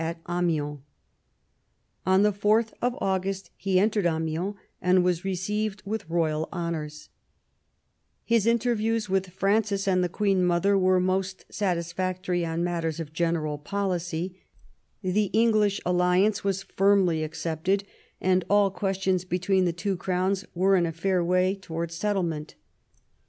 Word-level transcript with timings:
at 0.03 0.19
Amiens. 0.27 0.79
On 2.07 2.23
4th 2.23 2.73
August 2.81 3.51
he 3.55 3.79
entered 3.79 4.07
Amiens, 4.07 4.55
and 4.81 5.03
was 5.03 5.23
received 5.23 5.83
with 5.85 6.09
royal 6.09 6.49
honoura 6.51 7.07
His 8.25 8.47
interviews 8.47 9.09
with 9.09 9.27
Francis 9.29 9.87
and 9.87 10.03
the 10.03 10.09
queen 10.09 10.43
mother 10.43 10.75
were 10.75 10.99
most 10.99 11.45
satis 11.51 11.91
factory 11.93 12.43
on 12.43 12.63
matters 12.63 12.99
of 12.99 13.13
general 13.13 13.59
policy: 13.59 14.41
the 15.03 15.25
English 15.33 15.79
alliance 15.85 16.43
was 16.43 16.63
firmly 16.63 17.23
accepted, 17.23 17.83
and 18.19 18.43
all 18.49 18.71
questions 18.71 19.23
between 19.23 19.65
the 19.65 19.71
two 19.71 19.95
Crowns 19.95 20.45
were 20.55 20.75
in 20.75 20.87
a 20.87 20.91
fair 20.91 21.23
way 21.23 21.53
towards 21.53 21.93
settlement. 21.93 22.55